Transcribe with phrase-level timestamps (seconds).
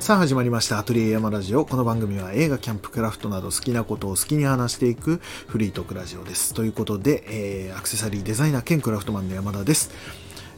[0.00, 0.78] さあ始まりました。
[0.78, 1.64] アトリエ山ラジオ。
[1.64, 6.52] この番組は映画キャンプクラフトなど好きなことを好きに話していくフリートークラジオです。
[6.52, 7.24] ということで、
[7.68, 9.90] えー、アクセサリーデザイナー兼クラフトマンの山田です。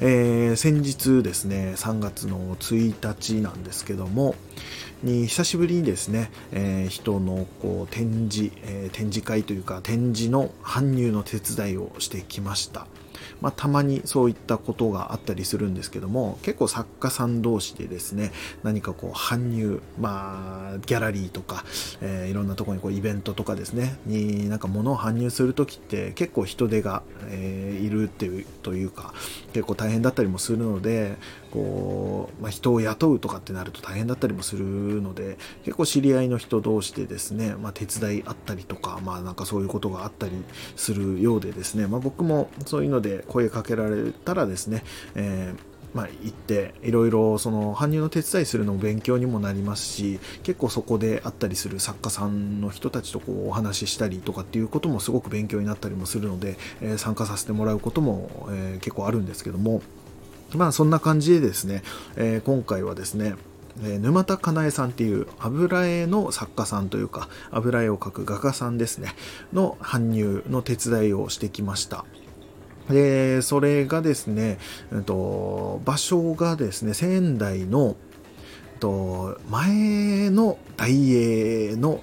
[0.01, 4.35] えー、先日ですね3月の1日なんですけども
[5.03, 12.87] に久しぶりにですね、えー、人のこう展示、え、展示会というか展示の搬入の手伝いをしてきました。
[13.41, 18.33] まあ、たまにそういったことがあったりするんですけども結構作家さん同士でですね
[18.63, 21.65] 何かこう搬入まあギャラリーとか、
[22.01, 29.15] えー、いろんなとこにこうイベントとかですねになんか物を搬入する時って結構人手が、えー、いるっていうというか
[29.53, 31.17] 結構大変だったりもするので
[31.51, 34.65] こう、まあ、人を雇うとかってなると大変だったりもする
[35.03, 40.33] ので結構知り合いの人同士でですね、まあ、手伝いあったりとかまあなんかそういうことがあったり
[40.77, 59.83] するようでですね、まあ、僕もそういうので声かけられたらですね、えーまあ、行っていろいろその搬入の手伝いするのも勉強にもなりますし結構そこであったりする作家さんの人たちとこうお話ししたりとかっていうこともすごく勉強になったりもするので、えー、参加させてもらうことも、え、結構あるんですけども
[60.55, 61.83] まあそんな感じでですね、
[62.17, 63.35] えー、今回はですね
[63.83, 69.15] え沼田かなえさんっていう油絵の作家さんというか油絵を描く画家さんですね
[69.53, 72.05] の搬入の手伝いをしてきました。
[72.89, 74.59] でそれがですね、
[74.93, 77.95] えっと、場所がですね仙台の、
[78.81, 82.01] と、前の大英の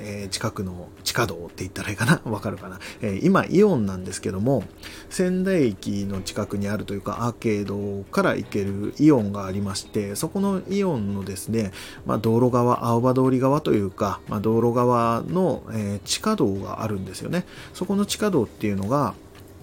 [0.00, 2.20] えー、近くの地下道って言ったらいいかな？
[2.30, 4.64] わかるかな、えー、今イオンなんですけども
[5.10, 11.72] 仙台駅の近くにあるというかアーケードから行けるイオンがありましてそこのイオンのですね、
[12.04, 17.46] まあ、道路側青葉通り側というか、まあ、道路側の、えー、地下道があるんですよね。
[17.74, 19.14] そこの地下道っていうのが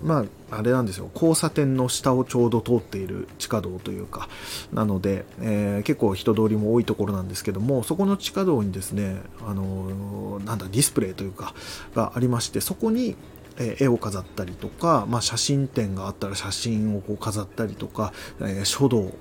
[0.03, 1.09] まあ、あれなんですよ。
[1.13, 4.27] 交差点の下をちょうど通っている地下道というか。
[4.73, 11.53] なので、えー、結構人通りも多いところなんですけどもそこの地下道にですねあのー、なんだディスプレイというか
[11.95, 13.15] がありましてそこに
[13.57, 19.11] え絵を飾ったりとか、まあ、写真展があったら写真をこう飾ったりとか、えー、書道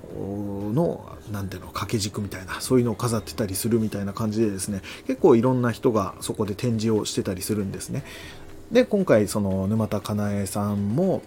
[0.73, 8.03] の何ていうの掛け軸みたいなそういうのを飾ってたりするみたいな感じでですね結構いろんな人がそこで展示をしてたりするんですね。
[8.73, 11.21] で今回その沼田かなえさんも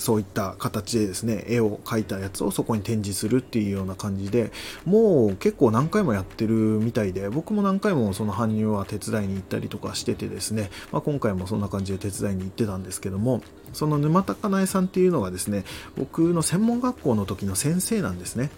[0.00, 4.50] そういった形でですね絵を描いたやつをそこに展示するっていうような感じで
[4.86, 13.42] もう結構何回もやってるみたいで僕も何回もその搬入は手伝いに行ったりとかしててですね、まあ、今回もそんな感じで手伝いに行ってたんですけども
[13.72, 15.64] その沼田かなえさんっていうのがですね
[15.98, 18.50] 僕の専門学校の時の先生なんですね。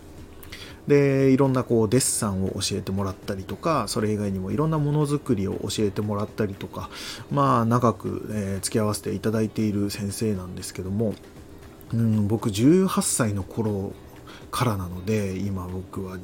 [0.88, 6.90] でいろんなこうデッサンを教えてもらったりとかそれ以外にもいろんなものづくりを教えてもらったりとか
[7.30, 11.14] まあ長く、え、付き合わせていただいている先生なんですけども、
[11.92, 13.92] うん、僕18歳の頃
[14.50, 16.18] からなので今僕は、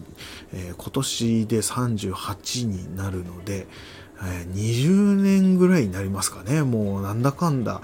[0.52, 3.66] えー、今年で38になるので、
[4.22, 6.62] えー、20年ぐらいになりますかね。
[6.62, 7.80] もうなんだかんだ、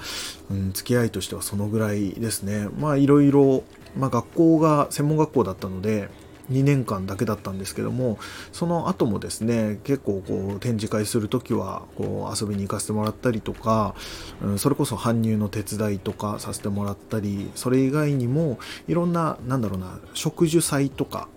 [0.50, 2.68] うん、付き合いとしてはそのぐらいですね。
[2.78, 3.62] まあいろいろ、
[3.96, 6.10] まあ、学校が専門学校だったので
[6.50, 8.18] 2年間だけだったんですけども
[8.52, 13.94] その後もですね結構こう展示会する時はこう遊びに行かせてもらったりとか、
[14.42, 21.28] うん、それこそ搬入の手伝いとかさせてもらったりそれ以外にもいろんななんだろうな植樹祭とか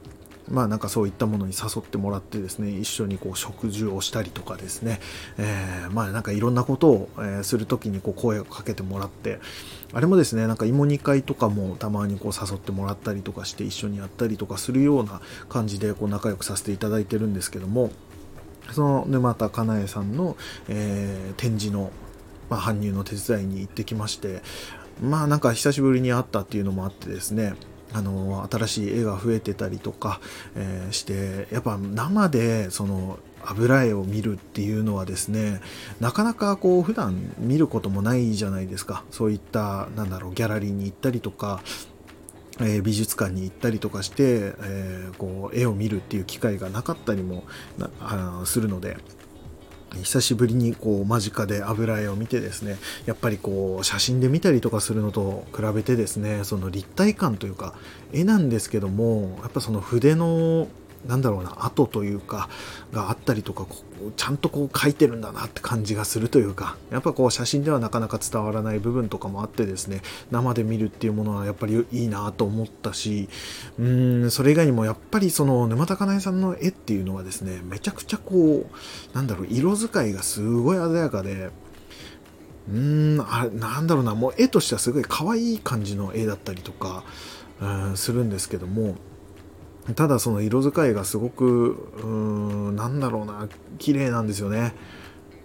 [0.50, 5.00] まあなんかそういったものに誘ってもらってですね一緒にこう食事をしたりとかですね、
[5.38, 9.40] えー、まあなんかいろんなことを、えする時にこう声をかけてもらって
[9.94, 17.92] あれもですねなんか芋煮会とかもたまにこう誘ってもらったりとかして一緒にやったりとかするような感じでこう仲良くさせていただいてるんですけども
[18.72, 20.36] その沼田かなえさんの、
[20.68, 21.92] えー、展示の、
[22.50, 24.42] まあ、搬入の手伝いに行ってきまして
[25.02, 27.54] まあなんか久しぶりに会ったっていうのもあってですね
[27.98, 30.20] あの新しい絵が増えてたりとか、
[30.56, 35.62] えー、してやっぱ生でその油絵を見るっていうのはですね
[36.00, 39.04] なかなかこう普段見ることもないじゃないですか。
[39.10, 41.62] そういったなんだろうギャラリーに行ったりとか
[42.60, 47.44] え、美術館に行ったりとかして、えー、こう絵を見るっていう機会がなかったりも
[48.46, 48.98] するので。
[49.96, 57.74] 久しぶりにこう間近で油絵を見てですねやっぱりこう写真で見たりとかするのと比べてですねその立体感というか
[58.14, 60.68] 絵なんですけどもやっぱその筆の
[61.06, 62.50] なんだろうな跡というか
[62.92, 63.66] があったりとか
[64.16, 70.02] ちゃんとこう描いてるんだなって感じがするというかやっぱこう写真ではなかなか伝わらない部分とかもあってですね
[70.32, 73.30] 生で見るっていうものはやっぱりいいなと思ったし
[73.80, 81.50] うーんそれ以外にもやっぱりその沼田かなえさんの絵っていうのはですねめちゃくちゃこうなんだろう色使いがすごい鮮やかで
[82.70, 87.04] うーんあなんだろうなもう絵としてはすごい可愛い感じの絵だったりとか、
[87.62, 88.96] うん、するんですけども
[89.96, 93.48] ただその色使いがすごくうーんなんだろうな
[93.78, 94.74] 綺麗なんですよね。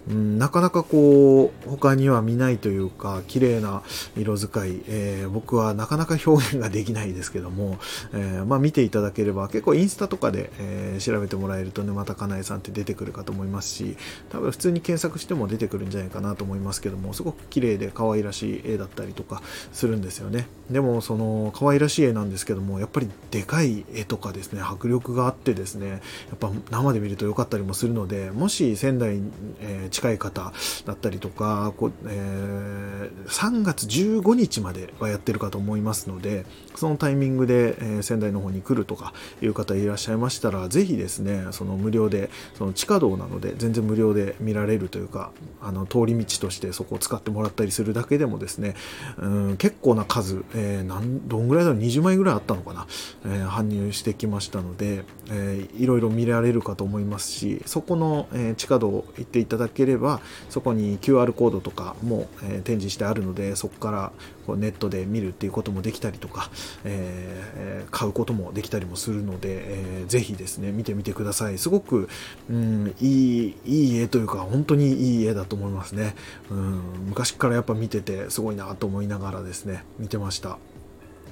[0.08, 3.82] うん、なかなかこう他には見ないというか綺麗な
[4.16, 7.78] 色使い、えー、僕はなかなか表現ができないですけども、
[8.12, 13.96] えー、まあ、見ていただければ結構インスタとかで、えー、調べてもらえると沼田かなえさんって出てくるかと思いますし
[14.30, 20.46] 多分普通に検索しても出てくるんじゃないかなと思いますけどもすごく綺麗で可愛らしい絵だったりとかするんですよね。
[20.70, 25.96] でもその可愛らしい絵なんですけどもやっぱりでかい絵とかですね迫力があってですねや
[26.34, 29.20] っぱ生で見ると良かったりもするのでもし仙台、
[29.60, 30.52] え近い方
[30.86, 36.44] だったりとか、こえー、3月15日まではやってるかと思いますので、
[36.74, 45.30] そのタイミングで、えー、仙台の方に来るとかいう方いらっしゃいましたら、ぜひですね、その無料で、その地下道なので全然無料で見られるというか、
[45.60, 48.74] あの通り道としてそこを使ってもらったりするだけでもですね、
[49.18, 52.86] うん、結構な数、えー、なんどんぐらいだろう、20枚ぐらいあったのかな、
[53.24, 60.20] えー、搬入してきましたので、えー、いろいろ見られるかと思いますし、そこの、えー、地下道行っていただければ、
[60.50, 64.12] そこに QR コードとかも、えー、展示してあるのでそこから
[64.46, 66.50] こうネットで見るっていうこともできたりとか、
[66.84, 71.58] えー、買うこともできたりもするので、えー、ぜひですね見てみてください。
[71.58, 72.08] すごく、
[72.50, 76.14] うん、いいいい絵というか本当にいい絵だと思いますね、
[76.50, 80.58] うん、昔からやっぱ見ててすごいなと思いながらですね見てました。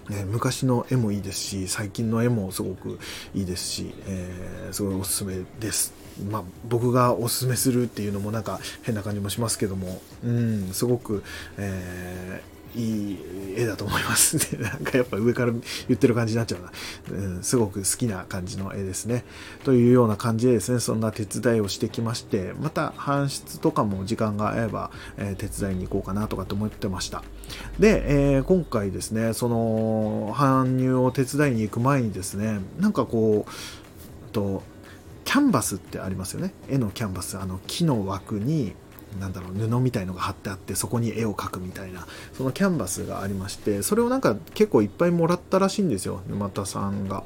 [0.09, 2.99] ね、昔の絵もいいですし最近の絵もすごく
[3.33, 6.00] いいですし、えー、すごいおすすめです。
[6.31, 11.23] まあ、僕がおすすめするっていうのもなんか変な感じもしますけども、うん、すごく、
[11.59, 13.19] えーいい
[13.57, 14.59] 絵だと思いますね。
[14.63, 16.71] なんかやっぱ上から言ってる感じになっちゃうな。
[17.19, 19.25] うん、すごく好きな感じの絵ですね。
[19.65, 27.25] というような感じでですね、そんな手伝いをしてきまして、また搬出とかも時間が合えば、えー、手伝いに行こうかなとかって思ってました。
[27.79, 33.51] で、えー、今回ですね、その搬入を手伝いに行く前にですね、なんかこう、
[34.33, 34.63] と
[35.31, 36.53] キャンバスってありますよね。
[36.69, 38.75] 絵のキャンバス、あの木の枠に、
[39.21, 42.05] なんだろう布みたいのが貼ってあってそこに絵を描くみたいな。
[42.33, 46.23] そのキャンバスがありましてそれをなんか結構いっぱいもらったらしいんですよ。
[46.27, 47.23] 沼田さんが。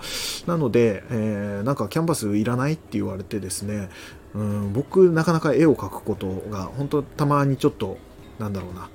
[0.47, 3.89] なので、えー、なんかキャンバスいらないって言われてですね
[4.35, 7.97] うん僕なかなか絵を描くことが本当たまにちょっと
[8.39, 8.91] なんだろうな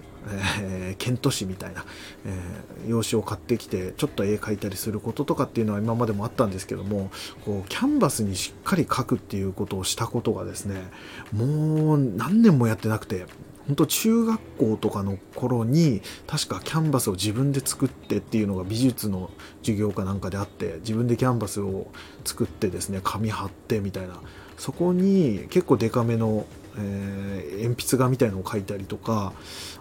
[0.62, 1.86] えー、ケント紙みたいな、
[2.25, 7.10] えー、用紙を買ってきてちょっと絵描いたりすることとかっていうのは今までもあったんですけども
[7.45, 10.81] こうキャンバスにしっかり描くっていうことをしたことがですね
[11.31, 13.25] もう何年もやってなくて
[13.68, 19.30] 本当中学校とかの頃に確かキャンバスを自分で作ってっていうのが美術の
[19.62, 21.88] 授業かなんかであって自分でキャンバスを
[22.25, 24.19] 作ってですね紙貼ってみたいな。
[24.57, 26.45] そこに結構デカめの
[26.80, 29.34] えー、鉛筆画みたいのを描いたりとか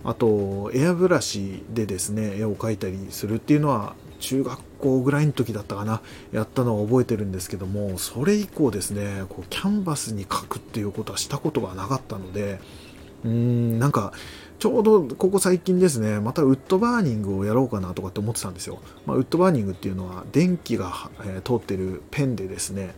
[0.05, 6.01] あとエアブラシでですね絵を描いたりするっていうのは中学校ぐらいの時だったかな
[6.33, 12.61] やったのは覚えてるんですけどもそれ以降ですねこうキャンバスに描くっていうことはしたことがなかったので
[13.25, 14.13] うーんなんか
[14.59, 22.95] ちょうどここ最近ですねまたウッドバーニングをやろうかなとかって思ってたんですよ、まあ、ウッドバーニングっていうのは電気が、えー、通ってるペンでですね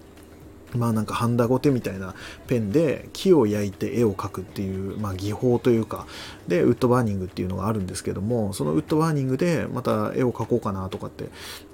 [0.77, 2.15] まあなんかハンダゴテみたいな
[2.47, 6.07] ペンで木を焼いて絵を描くっていう、まあ、技法というか
[6.49, 11.29] でウッドバーニングっていうのがあるんですけどもそのウッドバーニングでまた絵を描こうかなとかって、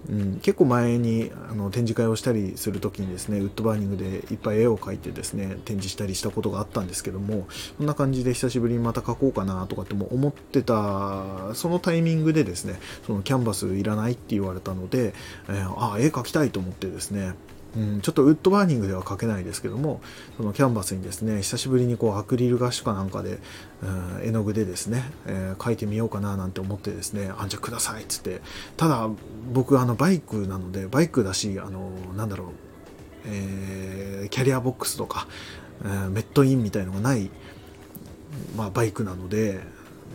[0.09, 15.15] うん、結構前にあの展示会をしたりする時にですねウッドバーニングでいっぱい絵を描いてですね展示したりしたことがあったんですけどもそんな感じで久しぶりにまた描こうかなとかっても思ってたそのタイミングでですねそのキャンバスいらないって言われたので、
[15.49, 17.35] えー、ああ絵描きたいと思ってですね
[17.77, 20.01] うん、ちょっとウッドバーニングでは描けないですけども
[20.37, 23.39] そのキャンバスにですね久しぶりにこうアクリルガッシュかなんかで、
[23.83, 28.41] うん、絵の具でですね、えー、描いてみようかななんて思ってですねあんじゃくださいっつって。
[28.77, 29.09] ただ
[29.53, 32.49] 僕あのバイクなのでバイクだしあのなんだろう、
[33.27, 35.27] えー、キャリアボックスとか、
[35.85, 37.31] えー、メットインみたいのがない、
[38.57, 39.61] まあ、バイクなので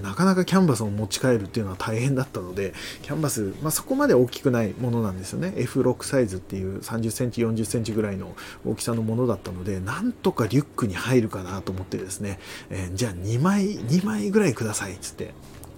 [0.01, 5.53] なかなかキャンバスを持ち帰るっていうのは大変だったので、キャンバス、まあ、そこまで大きくないものなんですよね。
[5.55, 12.39] F6 サイズっていう30センチ、40センチぐらいの大きさのものだったので、なんとかリュックに入るかなと思ってですね、
[12.69, 15.33] えー、じゃあ2枚、2枚ぐらいくださいっつって、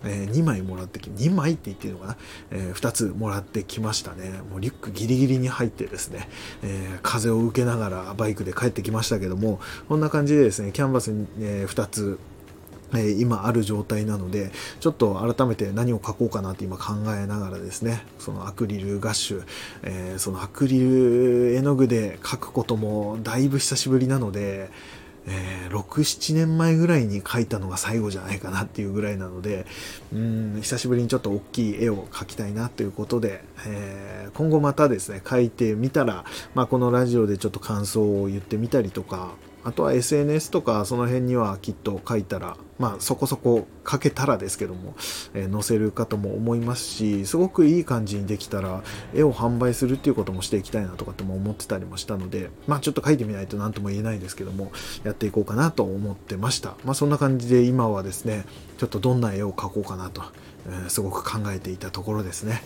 [0.05, 2.17] えー、2枚もらってき、2枚って言っていいのかな、
[2.51, 4.41] えー、2つもらってきましたね。
[4.49, 6.29] もうリュックギリギリに入ってですね、
[6.61, 12.19] えー、風を受けながらバイクで帰ってきましたけども、こんな感じでですね、キャンバスに、え2つ、
[12.95, 19.43] え今ある状態なのでちょっと改めて何を書こうかなって今考えながらですねそのアクリルガッシュ、
[19.83, 24.69] えー、そのアクリル絵の具で書くこともだいぶ久しぶりなので
[25.25, 29.65] えー、6、7年前ぐらいに描いたのが最後じゃないかなっていうぐらいなので、
[30.11, 44.95] うん、久しぶりにちょっと大きい絵を描きたいなということで、えー、今後またですね、描いてみたら、まあ、このラジオでちょっと感想を言ってみたりとか、あとは SNS とかその辺にはきっと書いたら、まあそこそこ書けたらですけども、
[45.33, 54.71] えー、載せるかとも思いますし、すごくいい感じにできたら、絵を販売するっていうこともしていきたいなとかっても思ってたりもしたので、まあちょっと書いてみないと何とも言えないですけども、
[55.03, 56.75] やっていこうかなと思ってました。
[56.83, 58.45] まあそんな感じで今はですね、
[58.77, 60.23] ちょっとどんな絵を描こうかなと、
[60.67, 62.63] えー、すごく考えていたところですね。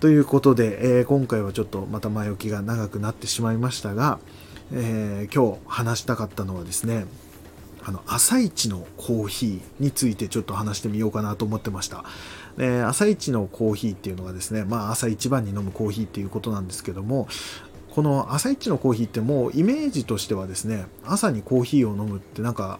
[0.00, 4.18] ということで、えー、今回はちょっとまた前置きが長くなってしまいましたが、
[4.72, 7.06] えー、今日話したかったのはですね
[7.86, 12.04] あの朝一のコーヒーについてちょっと話してみようかなと思ってました。
[12.56, 17.28] で朝一のコーヒーっていうのがですね、まあ、朝一番に飲むコーヒーっていうことなんですけども
[17.90, 22.78] この朝一のコーヒーってもうイメージとしてはですね朝にコーヒーを飲むってなんか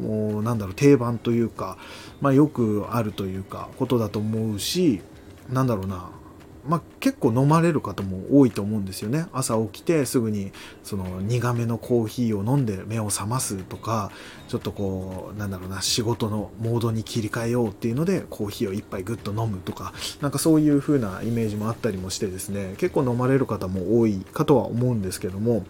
[0.00, 1.76] もうなんだろう定番というか、
[2.20, 5.00] まあ、よくあるというかことだと思うし
[5.50, 6.10] なんだろうな
[6.66, 9.26] まあ、結構飲まれる方も多いと思うんですよね。
[9.32, 10.52] 朝起きてすぐに
[10.82, 14.10] その苦めのコーヒーを飲んで目を覚ますとか
[14.48, 22.74] ちょっとこうなんだろうな仕事のモードに切り替えようっていうのでコーヒーを1杯ぐっと飲むとかなんかそういう風なイメージもあったりもしてですね。
[22.78, 25.64] 結構飲まれる方も多いかとは思うんですけども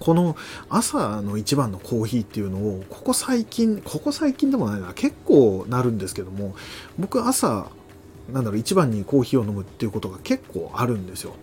[0.00, 0.34] この
[0.70, 6.56] 朝の一番のコーヒーっていうのをここ最近ここ最近でもないな結構なるんですけども
[6.98, 7.70] 僕朝
[8.32, 11.34] なんだろう一番にコーヒーを飲むっていうことが結構あるんですよ。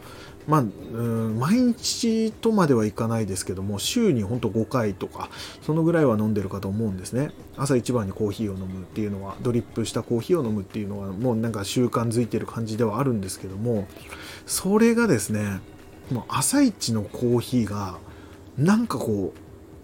[0.47, 5.29] まあ、うん毎日とまではいかないですけども週にほんと5回とか
[5.61, 13.89] そのぐらいは飲んでるかと思うんですね朝一番にコーヒーを飲むっていうのはドリップしたコーヒーを飲むっていうのはもうなんか習慣づいてる感じではあるんですけども
[14.45, 15.59] それがですね
[16.11, 17.97] もう朝一のコーヒーが
[18.57, 19.33] なんかこ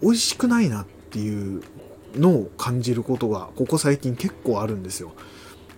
[0.00, 1.62] う美味しくないなっていう
[2.16, 5.12] のを感じることがここ最近結構あるんですよ。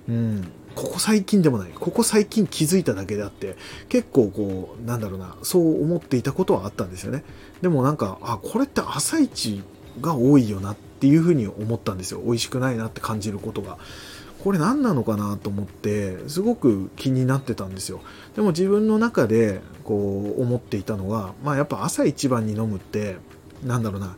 [0.09, 1.71] うん、ここ最近でもない。
[1.75, 3.57] ここ最近気づいただけであって
[3.89, 7.25] 結構こうなんだろうなそう思っていたことはあったんですよね。
[7.63, 9.65] でもなんかあこれって朝一
[10.01, 12.21] が多いよなっていうふうに思ったんですよ。
[12.21, 13.79] 美味しくないなって感じることが。
[14.45, 18.03] これ何なのかなと思ってすごく気になってたんですよ。
[18.37, 23.17] でも自分の中でこう思っていたのはまあやっぱ朝一番に飲むって
[23.65, 24.17] なんだろうな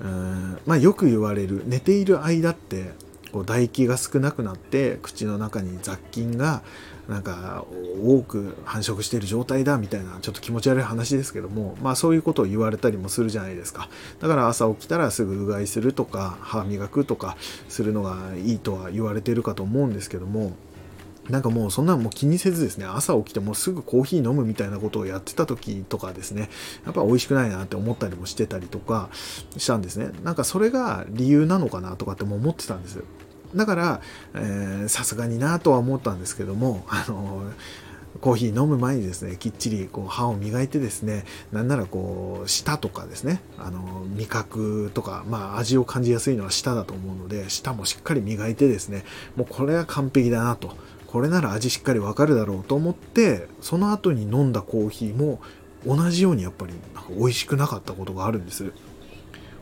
[0.00, 2.90] うーんまあよく言われる寝ている間って
[3.32, 6.62] こう唾液が少なくなって口の中に雑菌が
[7.08, 7.64] なんか
[8.04, 13.88] 多く繁殖している状態だみたいなちょっと気持ち悪い話ですけどもまあそういうことを言われたりもするじゃないですか。
[14.20, 17.36] だから朝起きたらすぐうがいするとか歯磨くとか
[17.68, 20.52] するのがいいとは言われてるかと思うんですけども
[21.30, 26.50] なんかもうそんなのも気にせずですね、朝起きてもうすぐコーヒー飲むみたいなことをやってた時とかですね、
[26.84, 29.08] やっぱ美味しくないなって思ったりもしてたりとか
[29.56, 30.10] したんですね。
[30.24, 33.02] なんかそれが理由なのかなとかっても思ってたんです。
[33.54, 34.00] だから
[34.88, 37.42] さすがになとは思ったんですけども、あの
[38.20, 49.04] コーヒー飲む前にですね、きっちりこう歯を磨いてですね、なんならこう、舌とかですね、あの、味覚とか、まあ味を感じやすいのは舌だと思うので、舌もしっかり磨いてですね、
[49.36, 50.76] もうこれは完璧だなと。
[51.10, 55.40] これなら味しっかりわかるだろうと思って、その後に飲んだコーヒーも
[55.84, 58.72] 同じようにやっぱりなんか美味しくなかったことがあるんです。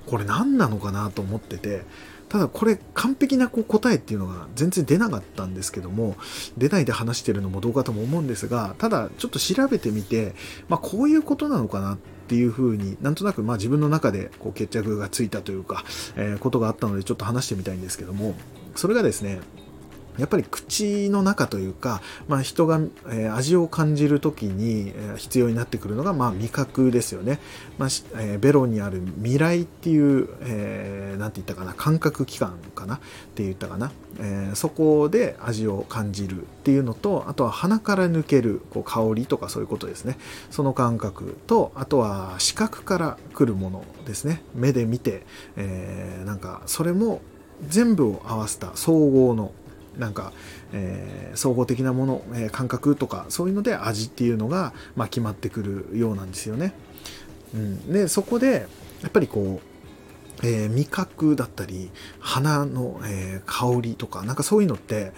[0.06, 1.82] これ何なのかなと思ってて、
[2.28, 6.16] ただこれ完璧なこう答えっていうのが全然出なかったんですけども
[6.58, 10.34] 出ないで話してるのもどうかとも思うんですがただちょっと調べてみて、
[10.68, 15.84] まあ、こういうことなのかなっていうふうになんとなくまあ自分の中でこう決着がついたというか、
[16.16, 18.34] えー、ことがあったのでちょっと話してみたいんですけども
[18.74, 19.40] それがですね
[20.18, 27.38] やっぱり口の中というか、まあ、人が、えー、味を感じる時に、え、必要になってくるのが、まあ、味覚ですよね。
[27.78, 32.98] まあえー、ベロにある味来っていう、えー、て言ったかな、感覚器官かなっ
[33.34, 33.92] て言ったかな。
[34.20, 40.18] え、そこで味を感じるっていうのと、あとは鼻から抜けるこう香りとかそういうことですね。
[40.50, 44.42] その感覚と、あとは視覚から来るものですね。
[44.54, 45.24] 目で見て、
[45.56, 47.20] えー、なんかそれも
[47.66, 49.52] 全部を合わせた総合の
[49.98, 50.32] なんか、
[50.72, 56.72] えー、総合的なもの、えー、感覚とかそういうので味っていうのが、まあ、決まってくるようなんですよね。
[57.54, 58.66] うん、でそこで
[59.02, 59.60] やっぱりこ
[60.42, 61.90] う、えー、味覚だったり
[62.20, 65.12] 鼻の、え香りとかなんかそういうのって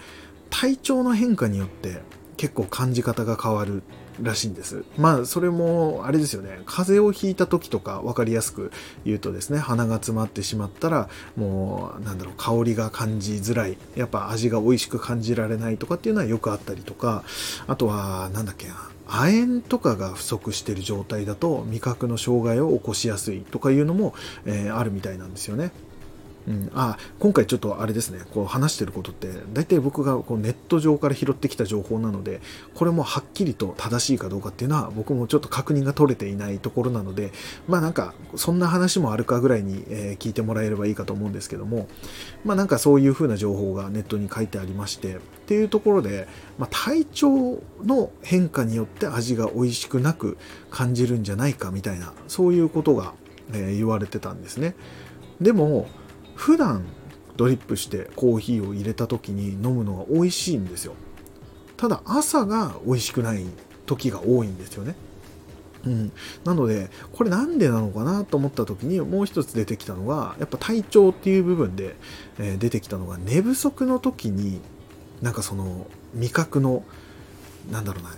[0.49, 2.01] 体調の変化によって
[2.37, 3.83] 結構感じ方が変わる
[4.21, 4.83] らしいんです。
[4.97, 6.61] まあ、それも、あれですよね。
[6.65, 8.71] 風邪をひいた時とか分かりやすく
[9.05, 13.77] 言うとですね、鼻が詰まってしまったら、もう、なんだろう、香りが感じづらい。
[13.95, 17.23] やっぱ味が美味しく感じられないとかっていうのはよくあったりとか、
[17.67, 24.13] あとは、なんだっけな、亜鉛とかが不足してる状態だと味覚の障害を起こしやすいとかいうのも、
[24.45, 25.71] えー、あるみたいなんですよね。
[26.47, 28.21] うん、あ今回ちょっとあれですね。
[28.33, 32.41] こう話してることって大体僕がこうネット上から拾ってきた情報なので
[32.73, 37.31] これもはっきりと正しいかどうかっていうのは僕もちょっと確認が取れていないところなので
[37.67, 41.87] まあなんかそんな話もあるかぐらいに、え、聞いてもらえればいいかと思うんですけども
[42.43, 50.37] まあなんかそういう風な情報がネットに書いてありましてっていうところで、まあ、体調の変化によって味が美味しくなく
[50.69, 53.13] 感じるんじゃないかみたいなそういうことが、
[53.53, 54.75] え、言われてたんですね。
[55.41, 55.87] でも
[56.41, 56.83] 普段
[57.37, 60.95] ドリップしてコーヒーを入れた時に飲むのが美味しいんですよ。
[61.77, 63.45] ただ朝が美味しくない
[63.85, 64.95] 時が多いんですよね。
[65.85, 66.11] うん、
[66.43, 71.95] なのでこれなんでなのかなと思った時にもう一つ出てきたのがやっぱ体調っていう部分で、
[72.39, 74.61] え、出てきたのが寝不足の時に
[75.21, 76.83] なんかその味覚の
[77.71, 78.09] なんだろうな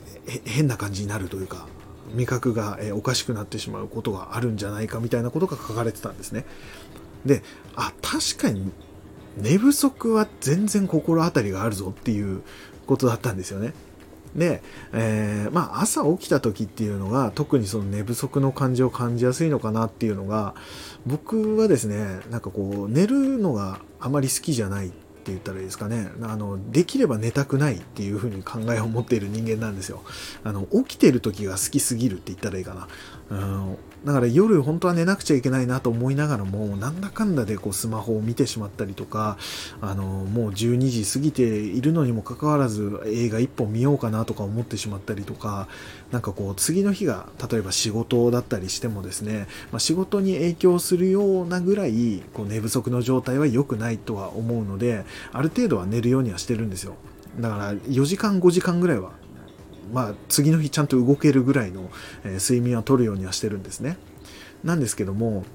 [0.45, 1.67] 変な感じになるというか
[2.13, 6.45] 味覚がおかしくなってしまうことがあるんじゃないかみたいなことが書かれてたんですね。
[7.25, 7.43] で、
[7.75, 8.71] あ、確かに
[9.37, 12.41] 寝不足は全然心当たりがあるぞっていう
[12.85, 13.73] ことだったんですよね。
[14.35, 14.63] で、
[14.93, 20.55] えー、まあ朝起きた時っていうのが特にその寝不足の感じを感じやすいのかなっていうのが
[21.05, 24.89] 僕はですねなんかこう寝るのがあまり好きじゃないっ
[25.25, 26.11] て言ったらいいですかね。
[26.23, 30.03] あのできれば寝たくないっていうふうに考えを持っている人間なんですよ。
[30.43, 32.87] あの起きてる時が好きすぎるって言ったらいいかな。
[33.33, 33.77] うん。
[34.05, 39.37] だから夜本当は寝なくちゃいけないなと思いながらもなんだかんだでこうスマホを見てしまったりとか
[39.81, 45.69] あのもう12時過ぎているのにもかかわらず映画1本見ようかなとか思ってしまったりとか
[46.11, 56.95] なんかこう次の日が例えば仕事だったりしてもですね、まあ、仕事に影響するようなぐらいこう寝不足の状態は良くないとは思うのである程度は寝るようにはしてるんですよ。
[57.39, 59.11] だから4時間5時間ぐらいは
[59.93, 61.89] まあ、次の日ちゃんと動けるぐらいの、
[62.25, 63.97] え睡眠はとるようにはしてるんですね。
[64.63, 65.45] なんですけども、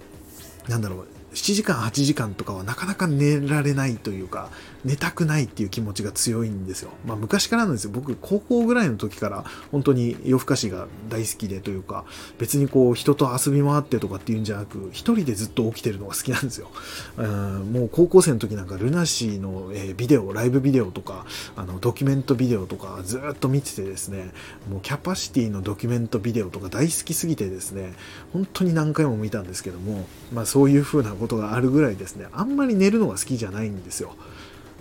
[0.68, 4.50] なんだろう、7時間8時間とかはなかなか寝られないというか
[4.88, 6.90] 寝たくないっていう気持ちが強いんですよ。
[7.06, 7.90] まあ昔からなんですよ。
[7.92, 12.06] 僕高校ぐらいの時から本当に夜更かしが大好きでというか
[12.38, 16.70] 別にこう人と遊び回ってとかっていうんじゃなく一人でずっと起きてるのが好きなんですよ。
[17.18, 24.32] うんもう高校生の時なんかルナシーの、えビデオ、ライブビデオとかあのドキュメントビデオとかずっと見ててですね
[24.70, 27.92] もうキャパシティのドキュメントビデオとか大好きすぎてですね
[28.32, 34.14] 本当に何回も見たんですけどもまあそういう風なことがあるぐらいですねあんまり寝るのが好きじゃないんですよ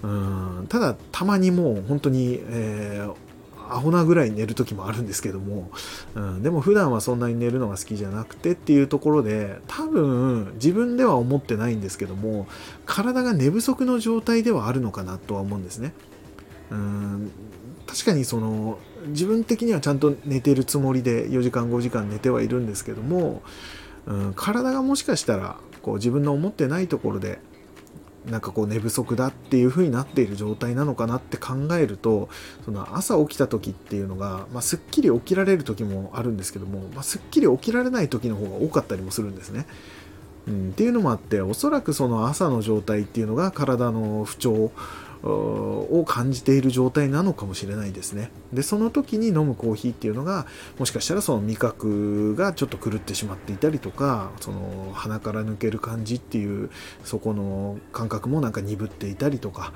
[0.04, 0.66] うん。
[0.70, 3.16] ただたまにもう本当に、えー、
[3.70, 5.70] アホなぐらい寝る時もあるんですけども、
[6.16, 12.48] うん、でも普段はそんなに寝るのが好きじゃなくてっていうところで多分自分では思ってないんですけども
[12.86, 15.94] 体が寝不足の状態ではあるのかなとは思うんですね。
[16.72, 17.32] うん。
[17.86, 23.42] 確かにその自分的にはちゃんと寝てるつもりで4時間5時間寝てはいるんですけども、
[24.06, 27.40] うん、体がもしかしたらこう自分の思ってないところで
[28.30, 32.30] なんかこう寝不足だっていう風になっている状態なのかなって考えると
[32.66, 39.66] その朝起きた時っていうのが、まあ、すっきり起きられる時もあるんですけども、まあ、すっきり起きられない時の方が多かったりもするんですね。
[40.48, 44.72] うん、っていうのもあっておそらくその朝の状態っていうのが体の不調
[45.28, 48.32] を感じている状態なのかもしれないですね。
[48.54, 50.48] で、その時に飲むコーヒーっていうのが、
[50.80, 56.70] もしかしたらその味覚がちょっと狂ってしまっていたりとか、その鼻から抜ける感じっていう、
[57.04, 59.74] そこの感覚もなんか鈍っていたりとか、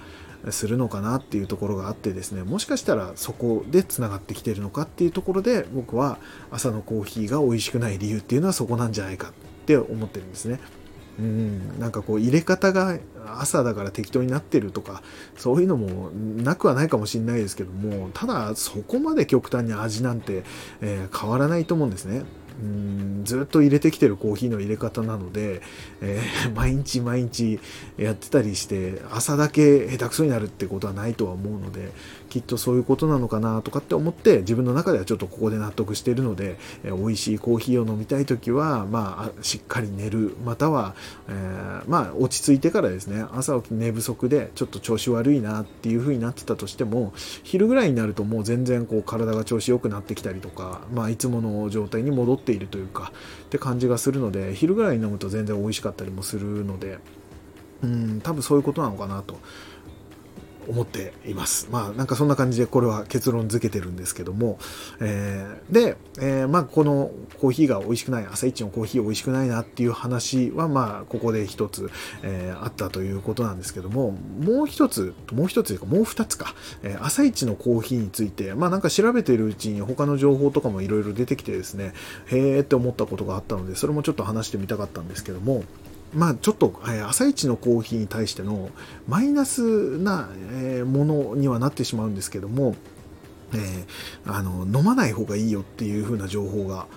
[0.49, 6.17] するのかなっていうところがあってですねもしかしたらそこでつながってきてるのかっていうところで僕は
[6.49, 9.33] 朝のコーヒーが美味しくない理由っていうのはそこなんじゃないかっ
[9.67, 10.59] て思ってるんですね。
[11.19, 12.97] うん、なんかこう入れ方が
[13.39, 15.03] 朝だから適当になってるとか
[15.37, 20.43] そういうのもなくはないかもしれないですけどもただそこまで極端に味なんて、
[20.81, 22.23] えー、変わらないと思うんですね。
[22.61, 25.61] うんずっと入れてきてるコーヒーの入れ方なので、
[26.01, 27.59] えー、 毎日毎日
[27.97, 31.91] やってたりして朝だけ下手くそになるってことはないとは思うので
[32.31, 40.95] きっとそういうことなのかなとかって思って自分の中ではちょっとここで納得しているので、えー、美味しいコーヒーを飲みたい時は、まあ、しっかり寝るまたは、
[41.27, 47.11] えー、まあ、落ち着いてからですね朝起き寝不足でちょっと調子悪いなっていう風になってたとしても
[47.43, 53.11] 昼ぐらいになるともう全然こう体が調子良くなってきたりとか、まあ、いつもの状態に戻っているというか
[53.45, 56.99] って感じがするので昼ぐらいに飲むと全然美味しかったりもするので
[57.83, 59.39] うん多分そういうことなのかなと
[60.67, 61.67] 思っています。
[61.71, 64.59] まあなんかそんな感じでこれは結論付けてるんですけども、
[64.99, 71.89] えー、で、えー、まあこのコーヒーが美味しくない、朝一のコーヒー美味しくないなっていう話はまあここで一つ、
[72.23, 81.93] えー、あったということなんですけども、もう一つ、もう一つというかもう二つか、えー、朝一のコーヒーについて、まあなんか調べてるうちに他の情報とかもいろいろ出てきてですね、
[82.27, 85.63] へーって思ったことがあったので、それもちょっと話してみたかったんですけども、
[86.13, 88.69] まあ、ちょっと、えー、朝一のコーヒーに対しての
[89.07, 92.75] マイナスな、えー、ものにはなってしまうんですけども、
[93.53, 96.87] えー、あの飲まない方がいいよっていう風な情報が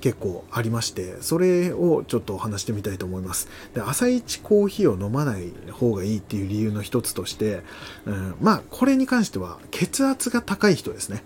[0.00, 3.48] 結構ありましてそれをちょっと話してみたいと思います。
[3.72, 7.62] で朝一コーヒーを飲まない方がいいっていう理由の一つとして、
[8.04, 11.24] うん、まあこれに関しては血圧が高い人ですね。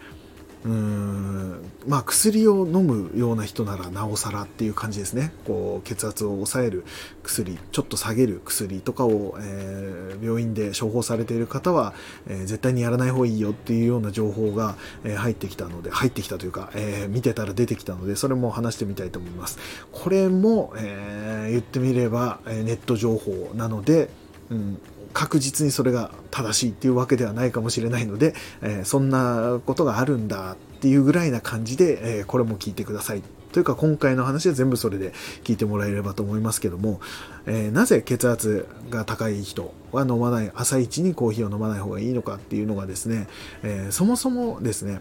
[0.65, 5.33] うーんまあ薬を飲むような人ならなおさらっていう感じですね。
[5.47, 6.85] こう血圧を抑える
[7.23, 11.95] 薬ちょっと下げる薬とかを、えー、病院で処方されている方は、
[12.27, 19.59] えー、絶対にやらない方がいいよっていうような情報が、えー、入ってきたので入ってきたというか、え見てたら出てきたのでそれも話してみたいと思います。
[19.93, 24.11] これも、え言ってみればネット情報なので、
[24.51, 24.81] うん
[25.13, 33.23] 確実にそれが正しいっていうわけではないかもしれないので、え、そんなことがあるんだっていうぐらいな感じで、え、これも聞いてください。
[33.53, 37.01] というか今回の話は全部それで聞いてもらえればと思いますけども、
[37.47, 43.27] え、なぜ血圧が高い人は飲まない朝一にコーヒーを飲まない方がいいのかっていうのがですね、
[43.63, 45.01] えそもそもですね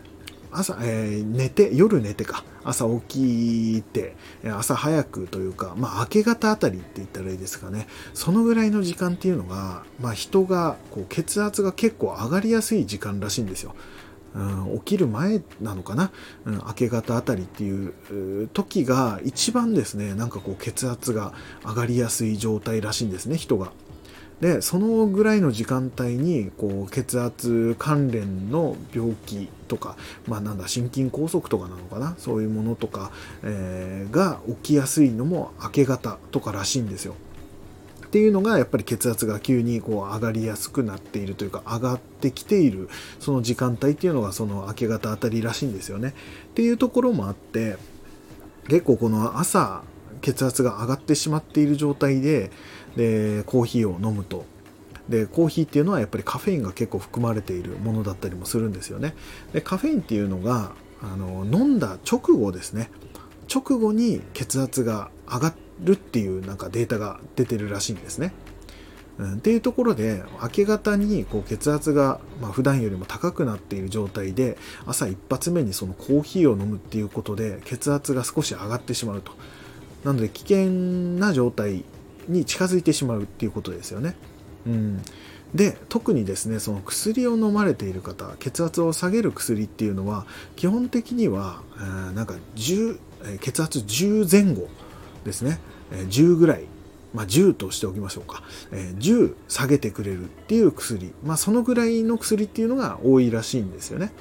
[0.58, 7.88] 朝、えー、寝て、夜寝てか、朝起きて、朝早くというか、まあ明け方あたりって言ったらいいですかね。
[8.14, 13.76] そのぐらいの時間っていうのが、まあ人が、こう血圧が結構上がりやすい時間らしいんですよ。
[14.36, 16.12] うん、起きる前なのかな、
[16.46, 23.72] うん、明け方あたりっていう時が一番ですね、なんかこう血圧が上がりやすい状態らしいんですね、人が。
[24.42, 29.98] でそのぐらいの時間帯にこう血圧関連の病気とか、
[30.28, 32.14] まあ、なんだ心筋梗塞とかなのかな？
[32.20, 33.12] そういうものとか、
[33.44, 37.16] えー、が起きやすいのも明け方とからしいんですよ。
[38.06, 46.14] っていうのがやっぱり血圧が急にこう上がりやすくなっているというか上がってきているその時間帯っていうのがその明け方あたりらしいんですよね。
[46.52, 47.76] っていうところもあって
[48.70, 49.84] 結構この朝
[50.22, 52.50] 血圧が上がってしまっている状態で
[52.98, 54.46] でコーヒーを飲むと。
[55.08, 59.16] でコーヒーっていうのはやっぱりカフェインが結構含まれているものだったりもするんですよね。
[59.54, 62.90] でカフェインっていうのがあの飲んだ直後ですね。
[63.54, 68.34] 直後に血圧が上がるっていうなんかデータが出てるらしいんですね、
[69.18, 79.32] うん、っていうところで明け方にこう血圧が、まあ、普段よりも高くなっている状態で朝一発目にそのコーヒーを飲むっていうことで血圧が少し上がってしまうと。
[80.04, 80.70] なので危険
[81.20, 81.84] な状態
[82.28, 84.16] に近づいてしまうっていうことですよね。
[84.66, 85.02] うん、
[85.56, 90.26] で特にですねその薬を飲まれている方血圧を下げる薬っていうのは
[90.58, 93.00] 基本的には、えー、なんか10
[93.40, 94.68] 血圧10前後
[95.24, 95.60] ですね、
[95.92, 96.66] えー、10ぐらい。
[97.14, 104.12] まあ、10としておきましょうか、えー、10下げてくれるっていう薬、まあ、そのぐらいの薬っていうのが多いらしいんですよね。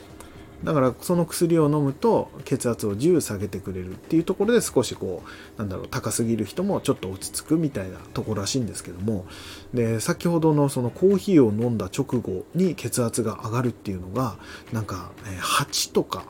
[0.65, 9.27] だからその薬を飲むと血圧を10下げてくれるっていうところで少しこうなんだろう高すぎる人もちょっと落ち着くみたいなところらしいんですけども。
[9.75, 14.39] で先ほどのそのコーヒーを飲んだ直後に血圧が上がるっていうのが
[14.73, 16.25] なんか8とか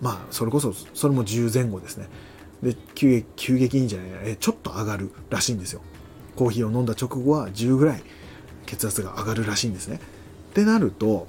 [0.00, 2.08] まあそれこそそれも10前後ですね。
[2.62, 5.80] で急激急激にじゃないちょっと上がるらしいんですよ。
[6.36, 8.02] コーヒーを飲んだ直後は10ぐらい
[8.66, 10.00] 血圧が上がるらしいんですね。
[10.50, 11.26] ってなると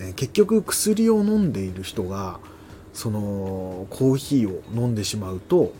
[0.00, 2.40] え結局薬を飲んでいる人が
[2.92, 5.72] そのコーヒーを飲んでしまうと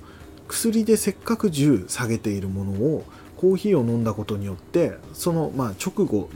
[0.48, 3.04] 薬でせっかく10下げているものを
[3.36, 6.28] コーヒーを飲んだことによってそのまあ直後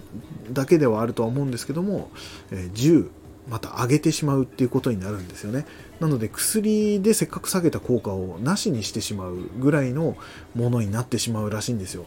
[0.53, 2.11] だけではあるとは思うんですけども、
[2.51, 3.09] え10
[3.49, 5.67] また上げてしまうっていうことになるんですよね。
[5.99, 10.17] なので薬でせっかく下げた効果をなしにしてしまうぐらいの
[10.55, 12.05] ものになってしまうらしいんですよ。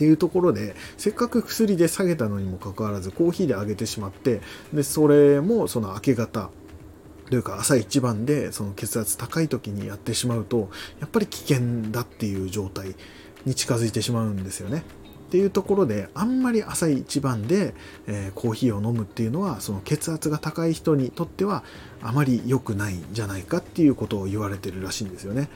[0.00, 4.40] ていうところでせっかく薬で下げたのにもかかわらずコーヒーで上げてしまって
[4.72, 6.48] でそれもその明け方
[7.28, 12.94] というか朝一番でその血圧高い時にやってしまうとやっぱり危険だっていう状態
[13.44, 14.84] に近づいてしまうんですよね。
[15.28, 17.74] っていうところであんまり朝一番で、
[18.06, 21.62] えー、コーヒーを飲むっていうのはその血圧が高い人にとっては
[22.02, 25.50] あまり良くないんじゃないかっていうことを言われてるらしいんですよね。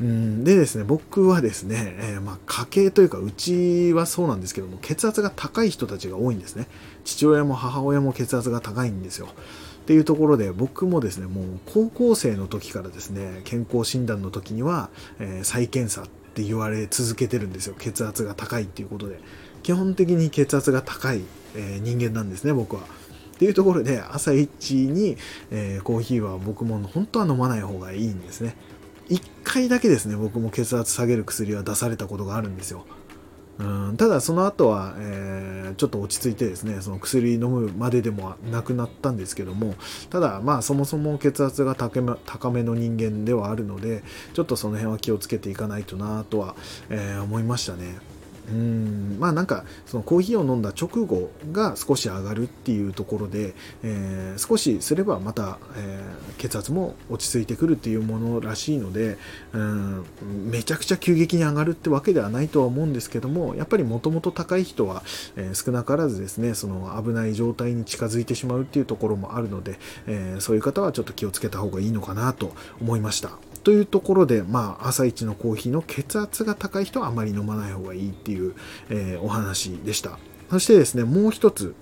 [0.00, 6.66] うんでですね、僕はですね、えー、まあ、家系というか、うちはそうなんですけども、血圧が高い人たちが多いんですね。
[7.04, 9.26] 父親も母親も血圧が高いんですよ。
[9.26, 17.74] っていうところで、僕もですね、もう高校生の時からですね、健康診断の時には、えー、再検査って言われ続けてるんですよ。
[17.78, 19.20] 血圧が高いっていうことで。
[19.62, 21.20] 基本的に血圧が高い
[21.54, 22.82] えー、人間なんですね僕は。
[22.82, 22.84] っ
[23.40, 25.16] ていうところで朝一に、
[25.50, 28.54] えー、コーヒーは僕も本当は飲まない方がいいんですね。
[29.10, 32.86] 1回だけですね僕も血圧下げる薬は出されたことがあるんですよ。
[33.58, 39.74] うんただその後は、えー、ちょっと落ち着いてですねその薬飲むまででもなくなったんですけども
[40.08, 46.56] ただまあそもそも血圧が高めの人間ではあるのでちょっとその辺は気をつけていかないとなとは、
[46.88, 47.98] えー、思いましたね。
[48.50, 59.18] うんまあなんかそのコーヒーを飲んだ直後が少し上がるっていうところで、えー、少しすればまた、えー、血圧も落ち着いてくるっていうものらしいので
[59.52, 60.04] うん
[60.50, 65.02] めちゃくちゃ急激に上がるってわけではないとは思うんですけどもやっぱりもともと高い人は、
[65.36, 73.49] えー、少なからずですねその危ない状態に近づいてしまうっていうところもあるので、えそういう方はちょっと気をつけた方がいいのかなと思いました。
[73.62, 78.54] というところで、まあ、朝一のコーヒーの血圧が高い人はあまり飲まない方がいいっていう、
[78.88, 80.18] えー、お話でした。
[80.50, 81.74] そしてですね、もう一つ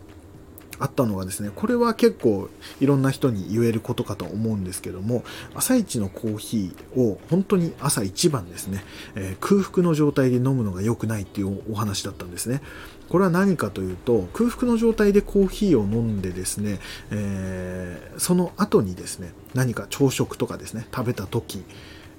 [0.81, 2.49] あったのがですね、これは結構
[2.81, 12.63] いろんな人に言えることかと思うんですけども、朝一のコーヒーを本当に朝一番ですね、えー、空腹の状態で飲むのが良くないっていうお話だったんですね。
[13.09, 16.79] これは何かというと空腹の状態でコーヒーを飲んでですね、
[17.11, 21.65] えー、その後にですね何か朝食とかですね食べた時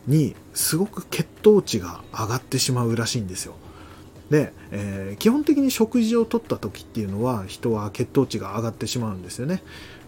[0.08, 3.56] にすごく血糖値が上がってしまうらしいんですよ。
[4.30, 9.64] で、えー、基本的に食事をとった時っていうのは人は血糖値が上がってしまうんですよね。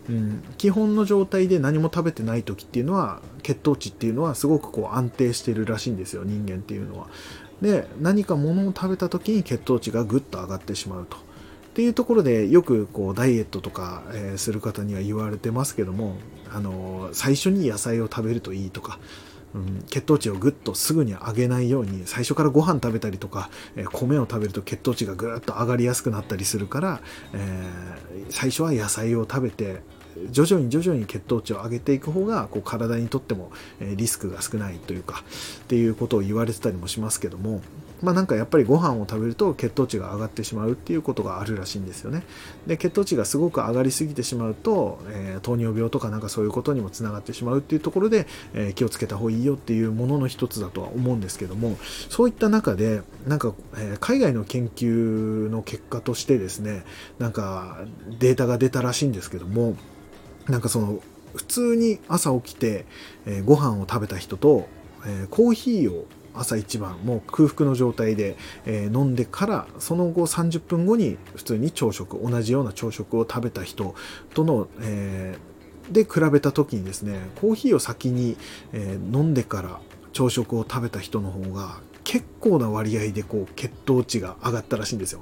[0.10, 7.08] うん、基本の状態で何も食べてない時っていうのは血糖値っていうのはすごくこう安定してるらしいんですよ人間っていうのは。
[7.62, 11.18] で何か物を食べた時に血糖値がぐっと上がってしまうと。
[11.18, 16.18] っていうところでよくこうダイエットとか、え、する方には言われてますけども、
[16.52, 19.00] あの、最初に野菜を食べるといいとか、
[19.54, 27.02] うん、血糖値をぐっとすぐに上げないように最初からご飯食べたりとか、え、米を食べると血糖値がぐっと上がりやすくなったりするから、
[27.34, 27.68] え
[28.30, 29.82] 最初は野菜を食べて
[30.32, 35.24] 徐々に徐々に血糖値を上げていく方がこう体にとってもリスクが少ないというか
[35.64, 37.62] っていうことを言われてたりもしますけども
[38.02, 42.24] まあなんかやっぱりご飯を食べると血糖値が上がってしまうっていうことがあるらしいんですよね。
[42.68, 51.78] で血糖値がすごく上がりすぎてしまうと、えー、糖尿病とかなんかそういうことにもつながってしまうっていうところで、えー、気をつけた方がいいよっていうものの一つだとは思うんですけども
[52.10, 56.84] そういった中でなんか、えー、海外の研究の結果としてですね
[57.20, 57.86] なんか
[58.20, 59.76] データが出たらしいんですけども
[60.48, 61.02] なんかその
[61.36, 62.86] 普通に朝起きて、
[63.26, 64.68] えー、ご飯を食べた人と、
[65.06, 73.96] え、コーヒーを朝一番もう空腹の状態で、えー、飲んでからその後30分後に普通に朝食同じような朝食を食べた人
[74.34, 78.38] との、えー、で比べた時にですねコーヒーを先に、
[78.74, 79.80] えー、飲んでから
[80.14, 85.22] 朝食を食べた人の方が結構な割合でこう血糖値が上がったらしいんですよ。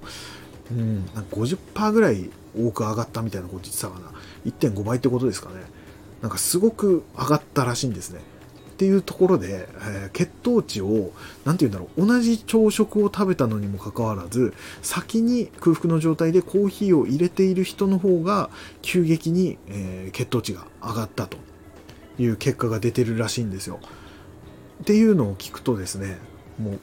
[0.71, 4.11] うん、なんか50%ぐらい多く上がったみたいなこと言ってたかな。
[4.45, 5.55] 1.5倍ってことですかね。
[6.21, 8.21] なんかすごく上がったらしいんですね。
[8.79, 11.11] っていうところで、えー、血糖値を、
[11.43, 18.49] 何て言うんだろう、同じ朝食を食べたのにもかかわらず、先に空腹の状態でコーヒーを入れている人の方が、
[18.81, 21.35] 急激に、えー、血糖値が上がったと
[22.19, 23.81] いう結果が出てるらしいんですよ。
[24.81, 26.17] っていうのを聞くとですね、
[26.57, 26.77] も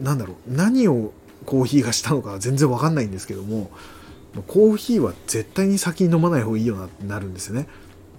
[0.00, 1.14] う、なんだろう、何を
[1.46, 3.70] コーヒーがしたのか全然わかんないんですけども、
[4.46, 7.68] コーヒーは絶対に先に飲まない方がいいよなってなるんですよね。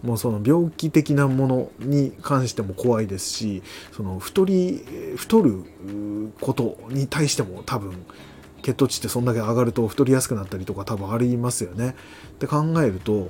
[0.04, 3.64] もうその病気的なものに関しても怖いですし
[3.94, 4.84] その太り
[5.16, 5.64] 太る
[6.42, 8.06] ことに対しても多分
[8.62, 11.96] 血糖値ってそんだけ上がると太りやすくなったりとか多分ありますよね。
[12.32, 13.30] って考えると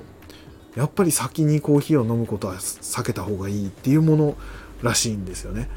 [0.76, 4.36] やっぱり先にコーヒーを飲むことは避けた方がいいっていうもの
[4.82, 5.68] らしいんですよね。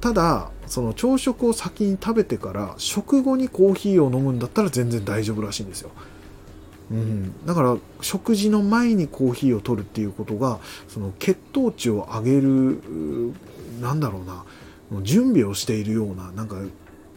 [0.00, 5.90] ただその朝食を先に食べてから食後にコーヒーを飲むんだったら全然大丈夫らしいんですよ。
[6.90, 12.82] うん、だから食事の前にコーヒーを取るっていうことがその血糖値を上げる
[13.80, 14.44] なんだろうな
[15.02, 16.56] 準備をしているようななんか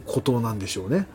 [0.06, 1.06] ことなんでしょうね、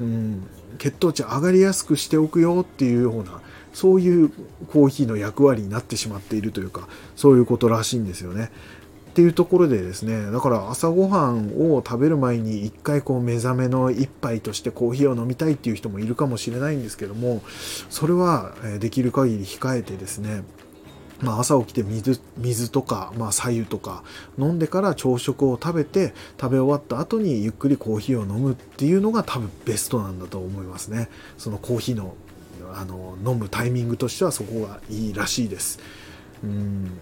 [0.00, 3.40] うん、血糖値上がりやすくしておくよっていうような
[3.74, 4.30] そういう
[4.72, 8.50] コーヒーの役割になってしまっているというかそういうことらしいんですよね。
[9.18, 17.42] っていうところでですねだから朝ごはんを食べる前に一回こう目覚めの一杯としてコーヒーを飲みたいっていう人もいるかもしれないんですけども
[17.90, 20.44] それはできる限り控えてですね
[21.20, 24.04] まあ、朝起きて水水とか、まあ、左右とか
[24.38, 31.08] 飲んでから朝食を食べて食べ終わった後にゆっくりコーヒーを飲むっていうのが多分ベストなんだと思いますね。
[31.36, 32.14] そのコーヒーの
[32.72, 35.80] あの飲むタイミングとしてはそこがいいらしいです。
[36.44, 36.92] うん。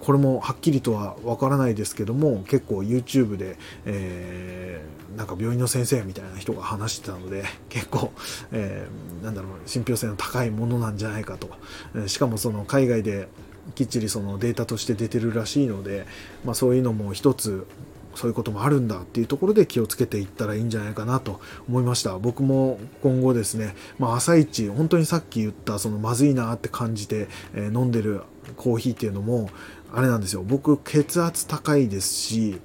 [0.00, 8.12] これもはっきりとはわからないですけども結構 YouTube で、えー、なんか病院の先生みたいな人が話してたので結構、
[8.52, 11.50] えー、なんだろう信憑性の高いものなんじゃないかと。
[11.96, 13.28] えしかもその海外で
[13.74, 16.06] きっちりそのデータとして出てるらしいので、
[16.44, 17.66] まあ、そういうのも一つ
[18.14, 22.18] そういうこともあるんだっていうところで気をつけていったらいいんじゃないかなと思いました。
[22.18, 28.22] 僕も今後ですね、まあ、朝一本当にさっき言ったそのまずいなって感じて、え、飲んでる
[28.56, 29.50] コーヒーっていうのも
[29.92, 30.42] あれなんですよ。
[30.46, 32.60] 僕血圧高いですし、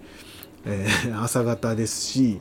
[0.66, 2.40] えー、 朝方ですし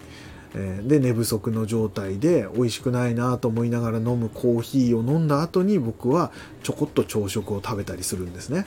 [0.54, 6.32] えで寝不足の状態で美味しくないなと思いながら飲むコーヒーを飲んだ後に僕は
[6.62, 8.66] ちょこっと朝食を食べたりするんですね。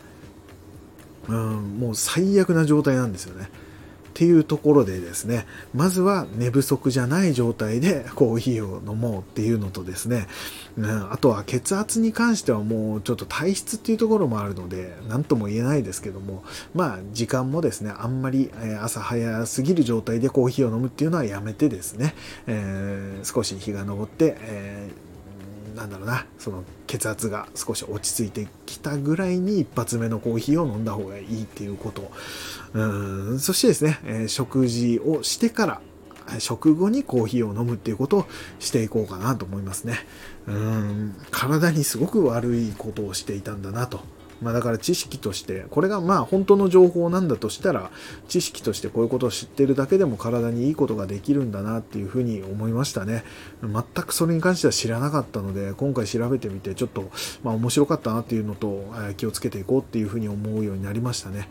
[1.27, 3.49] うんもう最悪な状態なんですよね。
[4.09, 10.27] っていうところでですね、まずは寝不足じゃない状態でコーヒーを飲もうっていうのとですね、
[10.77, 16.43] うん、あとは血圧に関してはもうちょっと体質っていうところもあるので、何とも言えないですけども、
[16.73, 22.15] まあ時間もですね、あんまり朝早すぎる状態でコーヒーを飲むっていうのはやめてですね、
[22.47, 25.08] えー、少し日が昇って、えー
[25.75, 32.11] なんだろうな、その血圧が少し落ち着いてきたぐらいに一発目のコーヒーを飲んだ方がいいっていうこと。
[32.73, 35.81] うんそしてですね、え、食事をしてから、
[36.37, 38.25] 食後にコーヒーを飲むっていうことを
[38.59, 39.97] していこうかなと思いますね。
[40.47, 44.01] うん体にすごく悪いことをしていたんだなと
[44.41, 47.91] まあ、だから知識として、これがまあ本当の情報なんだとしたら、
[48.27, 53.23] 知識としてこういうことを知ってるだけでも体にいいことができるんだなっていうふうに思いましたね。
[53.61, 57.09] 全くそれに関しては知らなかったので、今回調べてみてちょっと
[57.43, 58.85] まあ面白かったなっていうのと、
[59.17, 61.49] 気をつけていこうっていうふうに思うようになりましたね。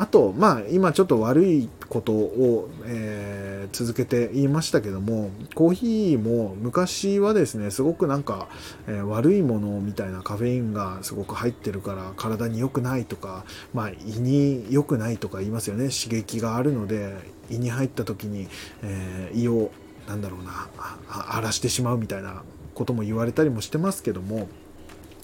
[0.00, 8.48] あと、まあ、今ちょっと悪いことを、えー、続けて言いましたけども、コーヒーも昔はですね、すごくなんか、
[8.86, 15.90] えー、悪いものみたいなカフェインがすごく入ってるから体に良くないとか、まあ、胃に良くないとか言いますよね。
[15.90, 17.14] 刺激があるので、
[17.50, 18.48] 胃に入った時に、
[18.82, 19.70] えー、胃を、
[20.08, 20.70] なんだろうな、
[21.28, 24.48] 荒らしてしまうみたいなことも言われたりもしてますけども、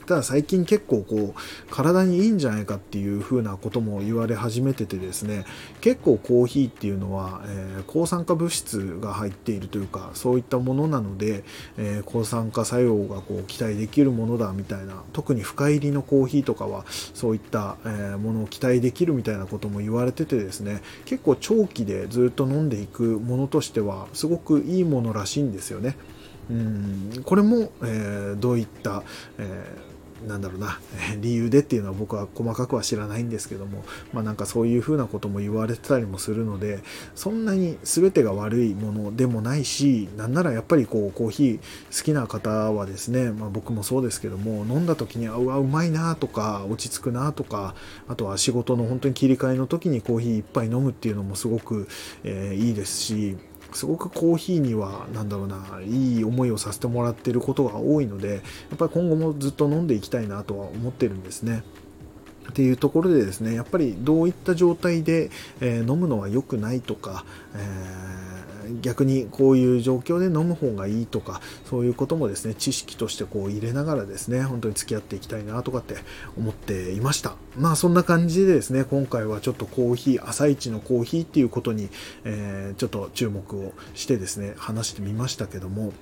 [0.07, 5.45] ただ最近結構こう体にいいんじゃないかっていう風なことも言われ始めててですね
[5.81, 11.43] 結構コーヒーっていうのは、えー、抗酸化物質が入っているというかそういったものなので、
[11.77, 25.97] えー、抗酸化作用がこう期待できるものだみたいな特に深入りのコーヒーとかはそういった、えー、ものを期待できるみたいなことも言われててですね結構長期でずっと飲んでいくものとしてはすごくいいものらしいんですよね。
[26.49, 29.03] うんこれも、えー、どういった、
[29.39, 29.96] えー
[30.27, 30.81] なんだろうな、
[31.21, 36.83] 理由でっていうのは僕は細かくは知らないんですけども、まあなんかそういうふうなことも言われてたりもするので、
[37.15, 41.59] そんなに全てが悪いものでもないし、なんならやっぱりこうコーヒー
[41.97, 47.75] 好きな方はですね、まあ僕もそうですけども、飲んだ時に、うわ、うまいなとか、落ち着くなとか、
[48.09, 51.89] あとは仕事の本当に切り替えの時にコーヒー一杯飲むっていうのもすごく、
[52.25, 53.37] えー、いいですし、
[53.77, 58.41] すごくコーヒーには何だろうないい思いをさせてもらっていることが多いのでや
[58.75, 61.63] っぱり今後もずっと飲んでいきたいなとは思ってるんですね。
[62.49, 75.97] っていうところでですねやっぱりどういった状態で、えー、飲むのは良くないとか、えー、逆にこういう状況で飲む方がいいとかそういうこともですね知識としてこう入れながらですね本当に付き合っていきたいなとかって
[76.37, 77.37] 思っていました。
[77.57, 81.89] まあそんな感じでですね今回はちょっとコーヒー朝一のコーヒーっていうことに、
[82.25, 85.93] えー、ちょっと注目をしてですね話してみましたけども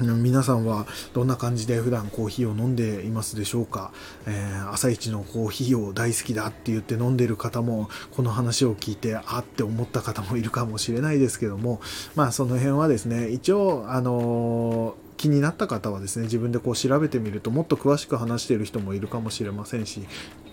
[0.00, 3.92] 皆さんはどんな感じで普段コーヒーを飲んでいますでしょうか、
[4.26, 11.80] えー、朝一のコーヒーを大好きだって言って飲んでる方もこの話を聞いてあって思った方もいるかもしれないですけども
[12.14, 20.06] まあその辺はですね一応あのー気になった方はですね自分でこう調べてみるともっと詳しく話している人もいるかもしれませんし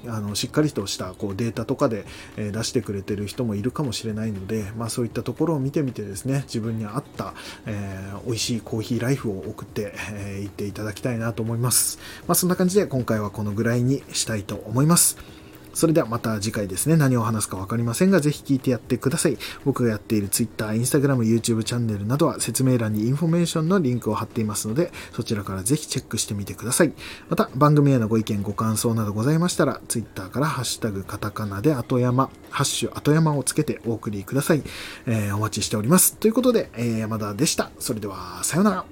[0.08, 2.06] あのしっかりとしたこうデータとかで、
[2.38, 7.34] え出してくれてる人もいるかもしれないので、まあ、そういったところを見てみてですね自分に合った、
[7.66, 15.45] えー、美味しいコーヒーライフを送ってい、えー、っていただきたいなと思います、まあ、そんな感じで今回はこのぐらいにしたいと思います。
[15.76, 19.38] それではまた次回ですね、何を話すか分かりませんが、ぜひ聞いてやってください。
[19.66, 26.94] 僕がやっている Twitter、Instagram、YouTube チャンネルなどは説明欄にインフォメーションのリンクを貼っていますので、そちらからぜひチェックしてみてください。
[27.30, 34.64] また、番組へのご意見、ご感想などございましたら、Twitter からハッシュタグカタカナで後山、ハッシュ後山をつけてお送りください。
[35.06, 36.16] えー、お待ちしております。
[36.16, 37.70] ということで、えー、山田でした。
[37.80, 38.86] それでは、さようなら。